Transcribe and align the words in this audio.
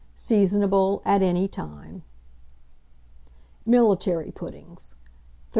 Seasonable 0.15 1.03
at 1.05 1.21
any 1.21 1.47
time. 1.47 2.01
MILITARY 3.67 4.31
PUDDINGS. 4.31 4.95
1308. 4.95 4.95